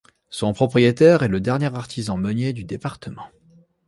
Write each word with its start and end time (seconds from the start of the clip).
Son 0.31 0.51
propriétaire 0.53 1.21
est 1.21 1.27
le 1.27 1.39
dernier 1.39 1.75
artisan 1.75 2.17
meunier 2.17 2.53
du 2.53 2.63
département. 2.63 3.27